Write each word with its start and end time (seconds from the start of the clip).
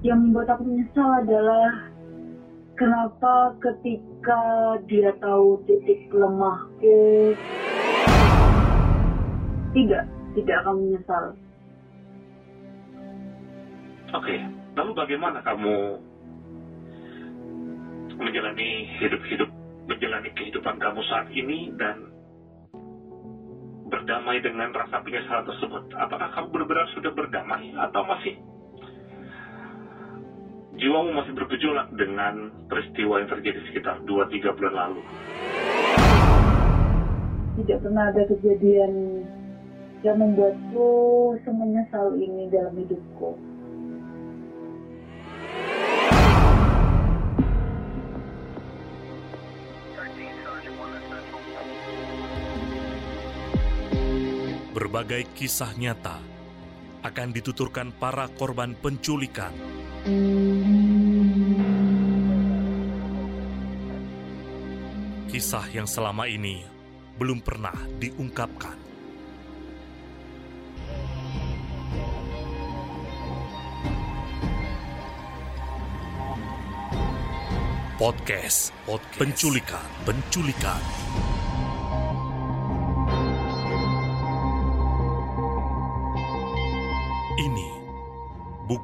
Yang 0.00 0.18
membuat 0.24 0.48
aku 0.56 0.64
menyesal 0.64 1.08
adalah 1.28 1.92
kenapa 2.72 3.52
ketika 3.60 4.40
dia 4.88 5.12
tahu 5.20 5.60
titik 5.68 6.08
lemahku 6.08 7.36
tidak 9.76 10.08
tidak 10.32 10.56
akan 10.64 10.74
menyesal. 10.80 11.24
Oke, 14.10 14.34
lalu 14.74 14.90
bagaimana 14.96 15.38
kamu 15.44 15.76
menjalani 18.16 18.70
hidup-hidup, 19.04 19.50
menjalani 19.86 20.30
kehidupan 20.34 20.80
kamu 20.80 21.00
saat 21.06 21.28
ini 21.30 21.70
dan 21.76 22.08
berdamai 23.92 24.40
dengan 24.40 24.72
rasa 24.72 25.04
penyesalan 25.04 25.44
tersebut? 25.44 25.82
Apakah 25.94 26.32
kamu 26.34 26.46
benar-benar 26.50 26.88
sudah 26.96 27.12
berdamai 27.14 27.70
atau 27.76 28.02
masih 28.08 28.34
jiwamu 30.80 31.12
masih 31.12 31.36
bergejolak 31.36 31.92
dengan 31.92 32.48
peristiwa 32.64 33.20
yang 33.20 33.28
terjadi 33.28 33.60
sekitar 33.68 34.00
2-3 34.08 34.56
bulan 34.56 34.74
lalu? 34.74 35.00
Tidak 37.60 37.78
pernah 37.84 38.08
ada 38.08 38.24
kejadian 38.24 38.92
yang 40.00 40.16
membuatku 40.16 40.88
semenyesal 41.44 42.16
ini 42.16 42.48
dalam 42.48 42.72
hidupku. 42.80 43.36
Berbagai 54.72 55.28
kisah 55.36 55.76
nyata 55.76 56.16
akan 57.04 57.28
dituturkan 57.36 57.92
para 57.92 58.32
korban 58.32 58.72
penculikan. 58.80 59.52
Kisah 60.00 60.16
yang 65.76 65.84
selama 65.84 66.24
ini 66.24 66.64
belum 67.20 67.44
pernah 67.44 67.76
diungkapkan. 68.00 68.80
Podcast, 78.00 78.72
Podcast 78.88 79.20
Penculikan, 79.20 79.84
Penculikan. 80.08 80.80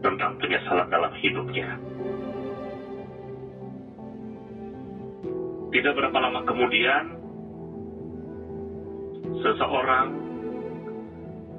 tentang 0.00 0.38
penyesalan 0.38 0.86
dalam 0.86 1.12
hidupnya. 1.18 1.68
Tidak 5.74 5.92
berapa 5.92 6.16
lama 6.16 6.40
kemudian, 6.46 7.04
seseorang 9.42 10.06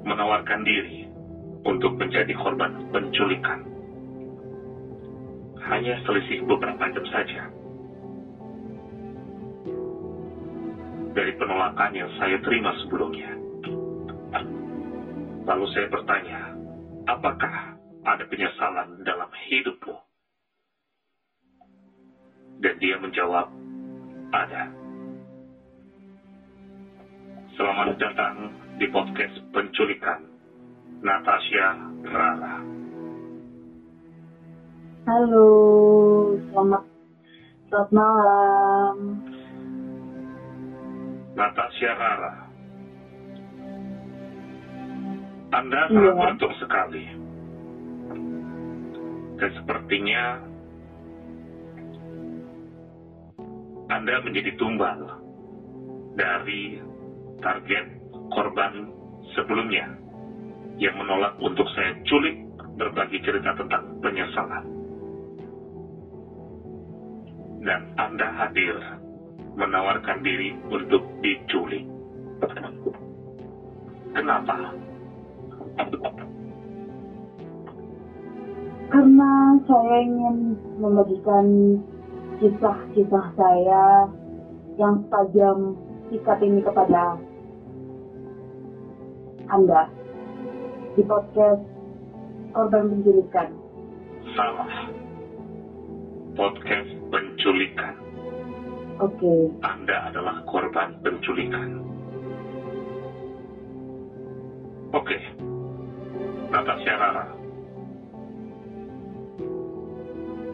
menawarkan 0.02 0.60
diri 0.64 1.06
untuk 1.62 1.94
menjadi 2.00 2.32
korban 2.34 2.88
penculikan. 2.90 3.60
Hanya 5.68 6.00
selisih 6.08 6.42
beberapa 6.48 6.88
jam 6.88 7.04
saja. 7.12 7.42
Dari 11.12 11.32
penolakan 11.36 11.92
yang 11.92 12.10
saya 12.16 12.40
terima 12.40 12.72
sebelumnya. 12.82 13.47
Lalu 15.48 15.64
saya 15.72 15.88
bertanya, 15.88 16.52
apakah 17.08 17.72
ada 18.04 18.20
penyesalan 18.28 19.00
dalam 19.00 19.32
hidupmu? 19.48 19.96
Dan 22.60 22.74
dia 22.76 23.00
menjawab, 23.00 23.48
ada. 24.28 24.68
Selamat 27.56 27.96
datang 27.96 28.52
di 28.76 28.92
podcast 28.92 29.40
penculikan 29.56 30.20
Natasha 31.00 31.66
Rara. 32.04 32.56
Halo, 35.08 35.48
selamat 36.52 36.82
selamat 37.72 37.90
malam. 37.96 38.96
Natasha 41.32 41.90
Rara. 41.96 42.47
Anda 45.48 45.88
Iya. 45.88 45.92
sangat 45.96 46.14
beruntung 46.20 46.52
sekali. 46.60 47.04
Dan 49.38 49.50
sepertinya 49.56 50.22
Anda 53.88 54.20
menjadi 54.20 54.52
tumbal 54.60 55.00
dari 56.18 56.76
target 57.40 57.84
korban 58.28 58.72
sebelumnya 59.32 59.88
yang 60.76 60.92
menolak 61.00 61.32
untuk 61.40 61.64
saya 61.72 61.96
culik 62.04 62.36
berbagi 62.76 63.16
cerita 63.24 63.56
tentang 63.56 63.82
penyesalan. 64.04 64.64
Dan 67.64 67.80
Anda 67.96 68.26
hadir 68.44 68.76
menawarkan 69.56 70.20
diri 70.20 70.52
untuk 70.68 71.02
diculik. 71.24 71.82
Kenapa? 74.12 74.87
Karena 78.88 79.30
saya 79.68 79.94
ingin 80.00 80.56
membagikan 80.80 81.76
kisah-kisah 82.40 83.26
saya 83.36 84.08
yang 84.78 84.96
tajam 85.12 85.76
sikat 86.08 86.38
ini 86.40 86.62
kepada 86.64 87.18
Anda 89.52 89.90
di 90.96 91.02
podcast 91.04 91.60
Korban 92.54 92.88
Penculikan. 92.90 93.48
Salah. 94.32 94.88
Podcast 96.38 96.90
penculikan. 97.10 97.94
Oke, 98.98 99.50
Anda 99.62 100.10
adalah 100.10 100.42
korban 100.46 100.98
penculikan. 101.02 101.82
Oke. 104.90 105.18
Natasha 106.48 106.92
Rara. 106.96 107.24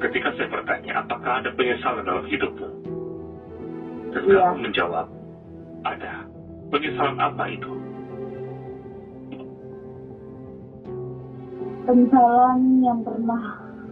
Ketika 0.02 0.28
saya 0.36 0.48
bertanya, 0.50 0.92
apakah 1.00 1.40
ada 1.40 1.50
penyesalan 1.54 2.04
dalam 2.04 2.26
hidupmu? 2.26 2.68
Dan 4.12 4.22
Iya. 4.26 4.38
kamu 4.52 4.58
menjawab, 4.68 5.06
ada. 5.86 6.14
Penyesalan 6.74 7.18
apa 7.22 7.44
itu? 7.48 7.70
Penyesalan 11.84 12.58
yang 12.82 13.00
pernah 13.04 13.42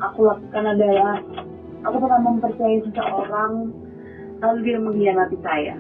aku 0.03 0.27
lakukan 0.27 0.65
adalah 0.65 1.17
aku 1.87 1.97
pernah 2.03 2.21
mempercayai 2.25 2.81
seseorang 2.89 3.53
lalu 4.43 4.59
dia 4.67 4.79
mengkhianati 4.83 5.37
saya. 5.39 5.77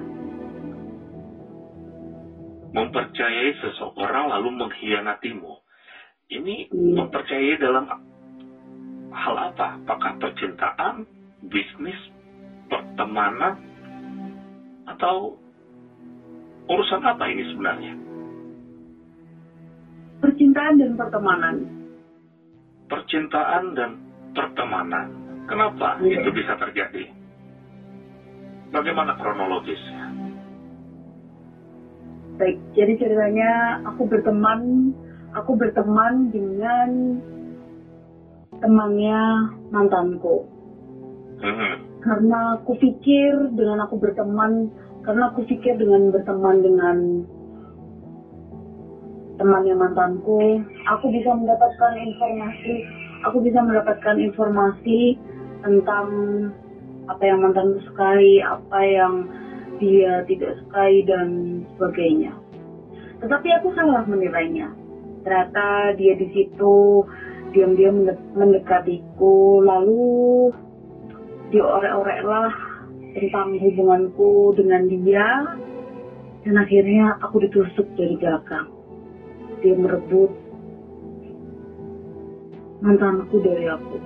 Mempercayai 2.72 3.50
seseorang 3.58 4.32
lalu 4.32 4.48
mengkhianatimu. 4.54 5.61
Ini 6.32 6.64
Iya. 6.72 6.96
mempercayai 6.96 7.60
dalam 7.60 7.84
hal 9.12 9.34
apa? 9.36 9.76
Apakah 9.76 10.16
percintaan, 10.16 11.04
bisnis, 11.44 11.98
pertemanan, 12.72 13.52
atau 14.88 15.36
urusan 16.72 17.04
apa 17.04 17.28
ini 17.28 17.44
sebenarnya? 17.52 17.92
Percintaan 20.24 20.80
dan 20.80 20.90
pertemanan. 20.96 21.54
Percintaan 22.88 23.76
dan 23.76 23.90
pertemanan. 24.32 25.06
Kenapa 25.44 26.00
Iya. 26.00 26.16
itu 26.16 26.32
bisa 26.32 26.56
terjadi? 26.56 27.12
Bagaimana 28.72 29.12
kronologisnya? 29.20 30.08
Baik, 32.40 32.56
jadi 32.72 32.92
ceritanya 32.96 33.50
aku 33.84 34.08
berteman, 34.08 34.88
aku 35.32 35.56
berteman 35.56 36.28
dengan 36.28 37.20
temannya 38.60 39.20
mantanku. 39.72 40.44
Mhm. 41.42 41.72
Karena 42.02 42.58
aku 42.58 42.76
pikir 42.78 43.54
dengan 43.54 43.86
aku 43.86 43.98
berteman, 43.98 44.70
karena 45.06 45.30
aku 45.30 45.46
pikir 45.46 45.78
dengan 45.78 46.10
berteman 46.10 46.62
dengan 46.62 46.96
temannya 49.38 49.74
mantanku, 49.74 50.62
aku 50.86 51.06
bisa 51.10 51.30
mendapatkan 51.34 51.92
informasi, 51.98 52.74
aku 53.26 53.38
bisa 53.42 53.58
mendapatkan 53.62 54.16
informasi 54.18 55.18
tentang 55.62 56.06
apa 57.10 57.22
yang 57.22 57.42
mantanku 57.42 57.82
sukai, 57.86 58.42
apa 58.42 58.80
yang 58.82 59.14
dia 59.82 60.22
tidak 60.30 60.58
sukai 60.62 61.02
dan 61.06 61.62
sebagainya. 61.74 62.34
Tetapi 63.22 63.48
aku 63.62 63.74
salah 63.74 64.02
menilainya. 64.06 64.81
Ternyata 65.22 65.94
dia 65.94 66.14
di 66.18 66.26
situ 66.34 67.06
diam-diam 67.54 68.02
mende- 68.02 68.26
mendekatiku, 68.34 69.62
lalu 69.62 70.50
diorek-oreklah 71.52 72.50
tentang 73.12 73.60
hubunganku 73.60 74.56
dengan 74.56 74.88
dia, 74.88 75.26
dan 76.42 76.54
akhirnya 76.58 77.14
aku 77.22 77.44
ditusuk 77.44 77.86
dari 77.94 78.16
belakang. 78.18 78.66
Dia 79.62 79.78
merebut 79.78 80.32
mantanku 82.82 83.38
dari 83.38 83.68
aku. 83.70 83.96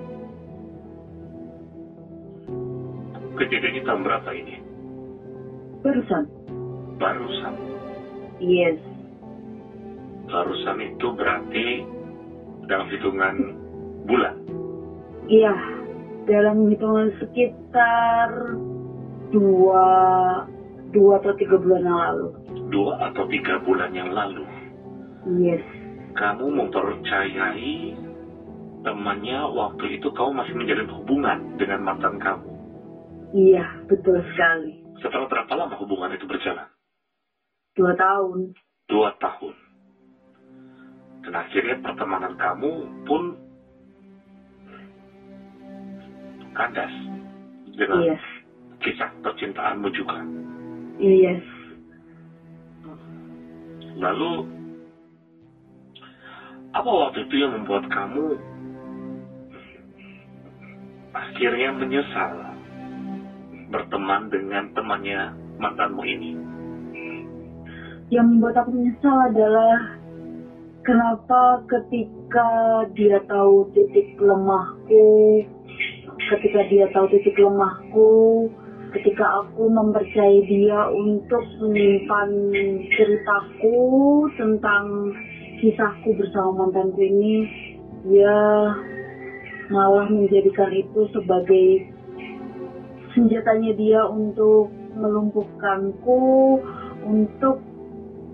Kejadian 3.37 3.85
tahun 3.85 4.01
berapa 4.05 4.29
ini? 4.33 4.55
Barusan, 5.81 6.23
Barusan. 6.97 7.53
yes, 8.41 8.75
Barusan 10.27 10.77
itu 10.83 11.07
berarti 11.11 11.65
dalam 12.67 12.87
hitungan 12.87 13.35
bulan. 14.03 14.35
iya, 15.25 15.51
dalam 16.23 16.67
hitungan 16.67 17.11
sekitar 17.17 18.27
dua, 19.29 19.85
dua 20.91 21.19
atau 21.19 21.31
tiga 21.35 21.55
bulan 21.55 21.81
yang 21.81 21.99
lalu. 21.99 22.27
Dua 22.67 22.93
atau 23.01 23.23
tiga 23.27 23.55
bulan 23.59 23.91
yang 23.91 24.11
lalu. 24.11 24.43
Yes, 25.39 25.59
Kamu 26.15 26.47
mempercayai 26.47 27.91
temannya 28.81 29.39
waktu 29.51 29.99
itu 29.99 30.07
kamu 30.07 30.31
masih 30.33 30.53
menjalin 30.55 30.89
hubungan 30.89 31.37
dengan 31.55 31.79
mantan 31.83 32.15
kamu. 32.17 32.47
iya, 33.29 33.63
betul 33.85 34.15
sekali. 34.31 34.79
Setelah 34.97 35.27
berapa 35.27 35.51
lama 35.53 35.75
hubungan 35.75 36.09
itu 36.09 36.23
berjalan? 36.23 36.67
Dua 37.75 37.91
tahun, 37.93 38.55
Dua 38.87 39.11
tahun. 39.19 39.51
Dan 41.27 41.35
akhirnya 41.35 41.75
pertemanan 41.83 42.39
kamu 42.39 42.87
pun 43.03 43.35
kandas 46.55 46.93
dengan 47.75 48.15
yes, 48.15 48.23
kisah 48.79 49.11
percintaanmu 49.19 49.91
juga. 49.91 50.23
yes. 51.03 51.43
Lalu, 53.99 54.47
apa 56.71 56.87
waktu 56.87 57.27
itu 57.27 57.43
yang 57.43 57.59
membuat 57.59 57.91
kamu 57.91 58.39
akhirnya 61.11 61.75
menyesal 61.75 62.31
berteman 63.67 64.31
dengan 64.31 64.71
temannya 64.71 65.35
mantanmu 65.59 66.07
ini? 66.07 66.31
Yang 68.15 68.25
membuat 68.31 68.63
aku 68.63 68.71
menyesal 68.71 69.17
adalah 69.27 69.96
kenapa 70.87 71.67
ketika 71.67 72.49
dia 72.95 73.19
tahu 73.27 73.67
titik 73.75 74.15
lemahku, 74.23 75.43
ketika 76.31 76.63
dia 76.71 76.87
tahu 76.95 77.11
titik 77.11 77.35
lemahku, 77.35 78.47
ketika 78.95 79.43
aku 79.43 79.67
mempercayai 79.67 80.47
dia 80.47 80.87
untuk 80.95 81.43
menyimpan 81.59 82.29
ceritaku 82.95 83.77
tentang 84.39 85.11
kisahku 85.59 86.15
bersama 86.15 86.63
mantanku 86.63 87.03
ini, 87.03 87.43
dia 88.07 88.39
malah 89.67 90.07
menjadikan 90.07 90.71
itu 90.71 91.03
sebagai 91.11 91.91
senjatanya 93.11 93.75
dia 93.75 94.01
untuk 94.07 94.71
melumpuhkanku, 94.95 96.23
untuk 97.03 97.66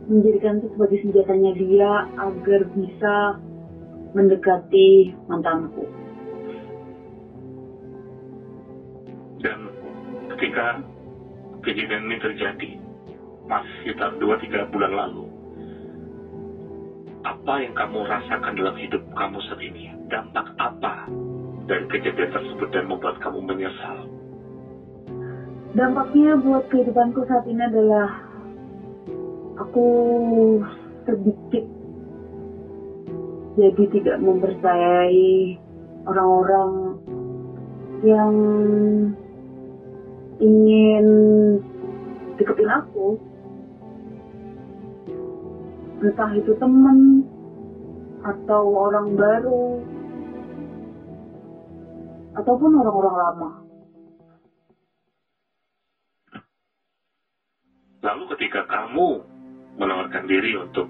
menjadikan 0.07 0.59
itu 0.59 0.67
sebagai 0.75 0.97
senjatanya 1.03 1.51
dia 1.55 1.91
agar 2.19 2.61
bisa 2.75 3.15
mendekati 4.13 5.15
mantanku. 5.27 5.87
Dan 9.41 9.59
ketika 10.35 10.79
kejadian 11.63 12.07
ini 12.11 12.17
terjadi, 12.19 12.69
masih 13.47 13.73
sekitar 13.83 14.15
2-3 14.19 14.71
bulan 14.71 14.91
lalu, 14.93 15.25
apa 17.23 17.53
yang 17.63 17.73
kamu 17.75 17.99
rasakan 18.07 18.53
dalam 18.55 18.75
hidup 18.79 19.03
kamu 19.15 19.37
saat 19.47 19.61
ini? 19.63 19.91
Dampak 20.11 20.47
apa 20.59 21.07
dari 21.67 21.87
kejadian 21.91 22.31
tersebut 22.31 22.69
dan 22.71 22.87
membuat 22.87 23.19
kamu 23.23 23.39
menyesal? 23.43 24.07
Dampaknya 25.73 26.37
buat 26.37 26.69
kehidupanku 26.69 27.25
saat 27.25 27.49
ini 27.49 27.65
adalah 27.65 28.22
aku 29.73 30.61
sedikit 31.01 31.65
jadi 33.57 33.83
tidak 33.89 34.21
mempercayai 34.21 35.57
orang-orang 36.05 37.01
yang 38.05 38.33
ingin 40.37 41.05
deketin 42.37 42.69
aku. 42.69 43.17
Entah 46.05 46.31
itu 46.37 46.53
temen 46.61 47.25
atau 48.21 48.63
orang 48.77 49.17
baru 49.17 49.81
ataupun 52.37 52.77
orang-orang 52.77 53.15
lama. 53.17 53.49
Lalu 58.05 58.23
ketika 58.37 58.69
kamu 58.69 59.32
menawarkan 59.77 60.23
diri 60.29 60.53
untuk 60.57 60.87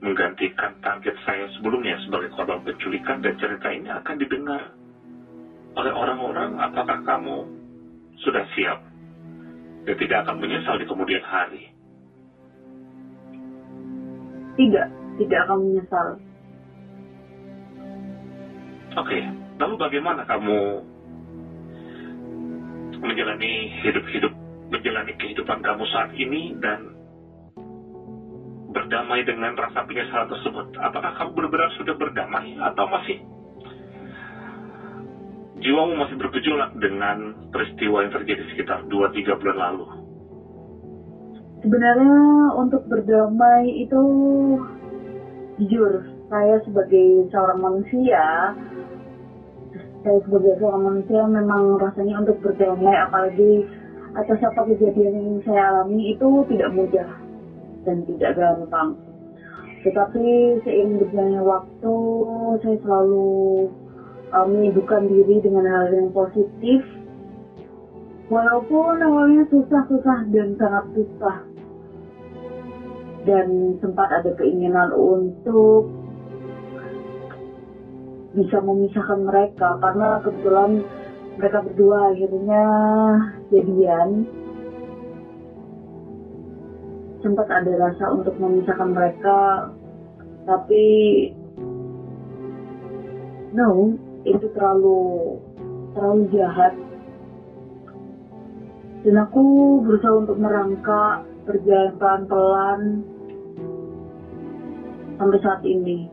menggantikan 0.00 0.80
target 0.80 1.12
saya 1.28 1.44
sebelumnya 1.56 2.00
sebagai 2.08 2.32
korban 2.32 2.64
penculikan 2.64 3.20
dan 3.20 3.36
cerita 3.36 3.68
ini 3.68 3.88
akan 3.92 4.16
didengar 4.16 4.62
oleh 5.76 5.92
orang-orang, 5.94 6.58
apakah 6.58 6.98
kamu 7.06 7.46
sudah 8.26 8.42
siap 8.58 8.78
dan 9.86 9.94
tidak 9.96 10.26
akan 10.26 10.36
menyesal 10.42 10.74
di 10.74 10.86
kemudian 10.88 11.22
hari? 11.22 11.70
Tidak, 14.58 14.86
tidak 15.22 15.38
akan 15.46 15.58
menyesal. 15.62 16.08
Oke, 18.98 19.18
lalu 19.62 19.74
bagaimana 19.78 20.26
kamu 20.26 20.58
menjalani 22.98 23.52
hidup-hidup, 23.86 24.32
menjalani 24.74 25.14
kehidupan 25.14 25.62
kamu 25.62 25.86
saat 25.94 26.10
ini 26.18 26.58
dan 26.58 26.99
berdamai 28.70 29.26
dengan 29.26 29.52
rasa 29.58 29.82
penyesalan 29.84 30.30
tersebut? 30.30 30.66
Apakah 30.78 31.10
kamu 31.18 31.30
benar-benar 31.34 31.70
sudah 31.76 31.94
berdamai 31.94 32.54
atau 32.58 32.84
masih 32.86 33.18
jiwamu 35.60 35.92
masih 36.00 36.16
bergejolak 36.16 36.72
dengan 36.80 37.36
peristiwa 37.52 38.06
yang 38.06 38.12
terjadi 38.14 38.42
sekitar 38.54 38.86
2-3 38.88 39.40
bulan 39.42 39.58
lalu? 39.58 39.84
Sebenarnya 41.60 42.16
untuk 42.56 42.88
berdamai 42.88 43.68
itu 43.84 44.02
jujur 45.60 46.08
saya 46.32 46.56
sebagai 46.64 47.28
seorang 47.28 47.60
manusia 47.60 48.56
saya 50.00 50.18
sebagai 50.24 50.56
seorang 50.56 50.82
manusia 50.88 51.20
memang 51.28 51.76
rasanya 51.76 52.24
untuk 52.24 52.40
berdamai 52.40 52.96
apalagi 52.96 53.68
atas 54.16 54.40
apa 54.40 54.64
kejadian 54.72 55.12
yang 55.12 55.38
saya 55.44 55.60
alami 55.68 56.16
itu 56.16 56.28
tidak 56.48 56.72
mudah 56.72 57.08
dan 57.84 58.04
tidak 58.04 58.36
gampang. 58.36 58.96
Tetapi 59.80 60.24
seiring 60.60 61.00
berjalannya 61.00 61.40
waktu, 61.40 61.96
saya 62.60 62.76
selalu 62.84 63.28
uh, 64.28 64.44
menyibukkan 64.44 65.08
diri 65.08 65.40
dengan 65.40 65.64
hal 65.64 65.88
yang 65.88 66.12
positif. 66.12 66.84
Walaupun 68.30 69.02
awalnya 69.02 69.42
susah-susah 69.48 70.18
dan 70.30 70.54
sangat 70.60 70.84
susah. 70.94 71.36
Dan 73.24 73.76
sempat 73.84 74.08
ada 74.12 74.32
keinginan 74.36 74.92
untuk 74.96 75.92
bisa 78.30 78.62
memisahkan 78.62 79.26
mereka 79.26 79.74
karena 79.82 80.22
kebetulan 80.22 80.70
mereka 81.34 81.58
berdua 81.66 82.14
akhirnya 82.14 82.64
jadian 83.50 84.08
sempat 87.20 87.46
ada 87.52 87.72
rasa 87.76 88.04
untuk 88.12 88.34
memisahkan 88.40 88.90
mereka 88.90 89.70
tapi 90.48 90.84
no 93.52 93.94
itu 94.24 94.46
terlalu 94.52 95.00
terlalu 95.96 96.22
jahat. 96.34 96.74
Dan 99.00 99.16
aku 99.16 99.42
berusaha 99.80 100.12
untuk 100.12 100.36
merangkak 100.36 101.24
berjalan 101.48 101.96
pelan-pelan 101.96 102.80
sampai 105.16 105.40
saat 105.40 105.62
ini. 105.64 106.04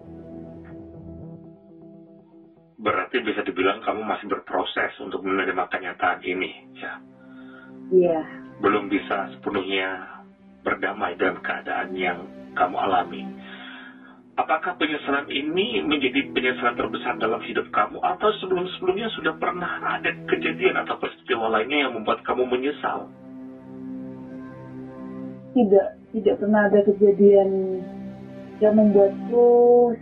Berarti 2.80 3.20
bisa 3.28 3.44
dibilang 3.44 3.84
kamu 3.84 4.08
masih 4.08 4.32
berproses 4.32 4.96
untuk 5.04 5.20
menerima 5.20 5.68
kenyataan 5.68 6.24
ini 6.24 6.52
ya? 6.80 6.94
Iya. 7.92 8.22
Belum 8.64 8.88
bisa 8.88 9.36
sepenuhnya 9.36 10.17
berdamai 10.68 11.16
dengan 11.16 11.40
keadaan 11.40 11.96
yang 11.96 12.28
kamu 12.52 12.76
alami. 12.76 13.24
Apakah 14.38 14.76
penyesalan 14.78 15.32
ini 15.32 15.82
menjadi 15.82 16.30
penyesalan 16.30 16.78
terbesar 16.78 17.18
dalam 17.18 17.42
hidup 17.42 17.72
kamu 17.74 17.98
atau 18.04 18.30
sebelum-sebelumnya 18.44 19.10
sudah 19.18 19.34
pernah 19.40 19.98
ada 19.98 20.12
kejadian 20.30 20.78
atau 20.84 21.00
peristiwa 21.00 21.50
lainnya 21.50 21.88
yang 21.88 21.96
membuat 21.96 22.22
kamu 22.22 22.46
menyesal? 22.46 23.10
Tidak, 25.58 25.88
tidak 26.14 26.36
pernah 26.38 26.70
ada 26.70 26.80
kejadian 26.86 27.82
yang 28.62 28.78
membuatku 28.78 29.48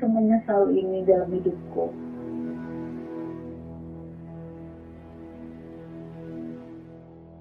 semenyesal 0.03 0.67
ini 0.73 1.07
dalam 1.07 1.31
hidupku. 1.31 1.85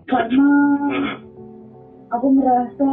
Karena 0.04 0.46
hmm 0.78 1.33
aku 2.14 2.26
merasa 2.30 2.92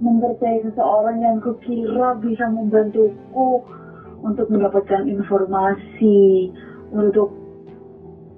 mempercayai 0.00 0.64
seseorang 0.64 1.18
yang 1.22 1.36
kukira 1.44 2.16
bisa 2.18 2.48
membantuku 2.48 3.62
untuk 4.24 4.48
mendapatkan 4.48 5.06
informasi, 5.06 6.50
untuk 6.90 7.30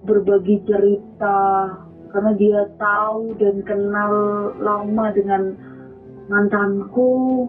berbagi 0.03 0.59
cerita, 0.67 1.71
karena 2.11 2.33
dia 2.35 2.61
tahu 2.77 3.35
dan 3.39 3.63
kenal 3.63 4.13
lama 4.59 5.07
dengan 5.15 5.55
mantanku. 6.27 7.47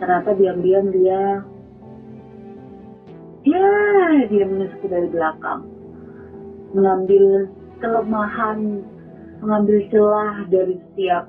Ternyata 0.00 0.32
diam-diam 0.32 0.86
dia, 0.96 1.44
ya 3.44 3.68
dia 4.32 4.44
menusuk 4.48 4.84
dari 4.88 5.08
belakang, 5.12 5.64
mengambil 6.72 7.52
kelemahan 7.80 8.80
mengambil 9.40 9.80
celah 9.88 10.44
dari 10.52 10.76
setiap 10.76 11.24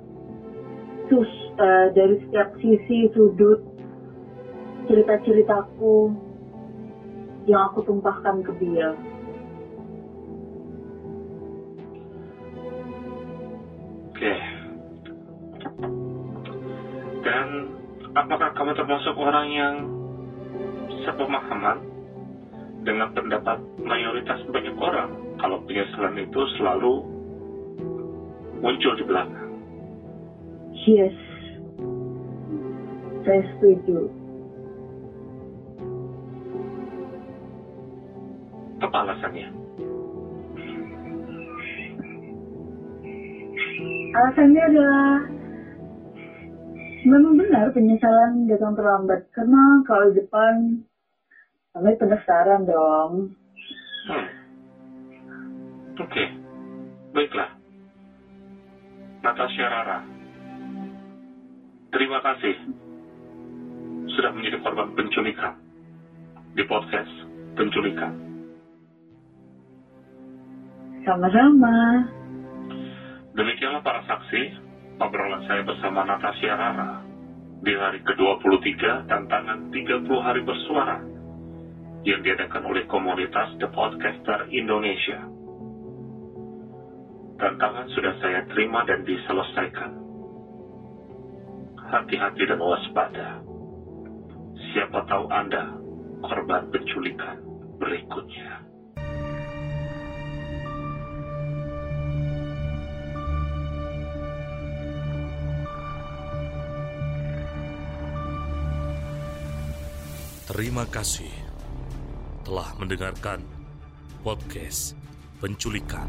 sus 1.08 1.32
uh, 1.60 1.92
dari 1.92 2.20
setiap 2.28 2.56
sisi 2.60 3.12
sudut 3.12 3.60
cerita-ceritaku 4.88 6.12
yang 7.50 7.72
aku 7.72 7.84
tumpahkan 7.84 8.44
ke 8.44 8.52
dia. 8.60 8.96
Oke. 14.12 14.34
Dan 17.26 17.48
apakah 18.14 18.50
kamu 18.54 18.72
termasuk 18.78 19.16
orang 19.18 19.48
yang 19.50 19.76
sepemahaman 21.08 21.78
dengan 22.82 23.10
pendapat 23.14 23.58
mayoritas 23.82 24.42
banyak 24.50 24.76
orang 24.78 25.10
kalau 25.42 25.62
penyesalan 25.66 26.18
itu 26.22 26.42
selalu 26.58 27.11
muncul 28.62 28.94
di 28.94 29.04
belakang. 29.04 29.50
Yes, 30.86 31.14
saya 33.26 33.42
setuju. 33.58 34.10
Apa 38.82 38.98
alasannya? 39.06 39.50
Alasannya 44.12 44.64
adalah 44.74 45.06
memang 47.06 47.34
benar 47.38 47.66
penyesalan 47.74 48.50
datang 48.50 48.74
terlambat 48.74 49.22
karena 49.34 49.62
kalau 49.86 50.10
di 50.10 50.22
depan 50.22 50.54
kami 51.78 51.94
penasaran 51.98 52.66
dong. 52.66 53.38
Hmm. 54.10 54.28
Oke, 56.02 56.10
okay. 56.10 56.28
baiklah. 57.14 57.61
Natasha 59.22 59.66
Rara. 59.70 60.00
Terima 61.94 62.18
kasih 62.26 62.56
sudah 64.18 64.32
menjadi 64.34 64.58
korban 64.66 64.98
penculikan 64.98 65.54
di 66.58 66.64
podcast 66.66 67.14
penculikan. 67.54 68.14
Sama-sama. 71.06 72.06
Demikianlah 73.38 73.82
para 73.82 74.02
saksi 74.06 74.42
obrolan 75.02 75.42
saya 75.50 75.62
bersama 75.66 76.06
Natasha 76.06 76.52
Rara 76.54 77.02
di 77.62 77.74
hari 77.78 78.02
ke-23 78.02 79.06
tantangan 79.06 79.70
30 79.70 80.06
hari 80.18 80.42
bersuara 80.42 80.98
yang 82.02 82.26
diadakan 82.26 82.66
oleh 82.66 82.84
komunitas 82.90 83.54
The 83.62 83.70
Podcaster 83.70 84.50
Indonesia. 84.50 85.41
Tantangan 87.42 87.90
sudah 87.98 88.14
saya 88.22 88.46
terima 88.54 88.86
dan 88.86 89.02
diselesaikan. 89.02 89.92
Hati-hati 91.90 92.44
dan 92.46 92.62
waspada. 92.62 93.42
Siapa 94.70 95.02
tahu 95.10 95.26
Anda 95.26 95.74
korban 96.22 96.70
penculikan 96.70 97.42
berikutnya. 97.82 98.62
Terima 110.46 110.86
kasih 110.86 111.34
telah 112.46 112.70
mendengarkan 112.78 113.42
podcast 114.22 114.94
penculikan. 115.42 116.06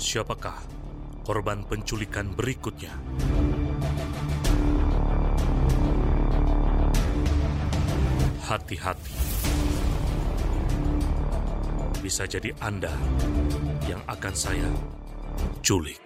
Siapakah 0.00 0.56
korban 1.28 1.60
penculikan 1.68 2.32
berikutnya? 2.32 2.88
Hati-hati. 8.48 9.16
Bisa 12.00 12.24
jadi 12.24 12.48
Anda 12.64 12.96
yang 13.84 14.00
akan 14.08 14.32
saya 14.32 14.72
culik. 15.60 16.00